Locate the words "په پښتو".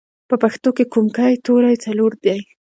0.29-0.69